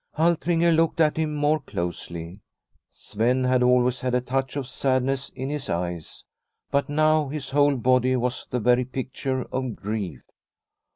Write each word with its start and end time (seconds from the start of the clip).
Altringer 0.17 0.71
looked 0.71 0.99
at 0.99 1.15
him 1.15 1.35
more 1.35 1.59
closely. 1.59 2.39
Sven 2.91 3.43
had 3.43 3.61
always 3.61 3.99
had 4.01 4.15
a 4.15 4.19
touch 4.19 4.55
of 4.55 4.65
sadness 4.65 5.29
in 5.35 5.51
his 5.51 5.69
eyes, 5.69 6.23
but 6.71 6.89
now 6.89 7.27
his 7.27 7.51
whole 7.51 7.75
body 7.75 8.15
was 8.15 8.47
the 8.49 8.59
very 8.59 8.83
picture 8.83 9.43
of 9.51 9.75
grief. 9.75 10.23